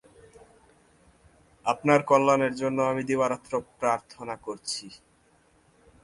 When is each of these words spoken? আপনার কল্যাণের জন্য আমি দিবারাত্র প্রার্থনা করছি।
আপনার 1.65 1.99
কল্যাণের 2.09 2.53
জন্য 2.55 2.77
আমি 2.91 3.01
দিবারাত্র 3.03 3.53
প্রার্থনা 3.79 4.35
করছি। 4.45 4.85